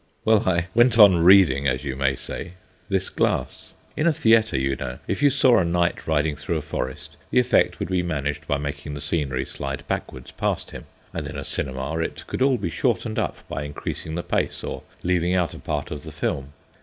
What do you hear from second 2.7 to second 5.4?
this glass. In a theatre, you know, if you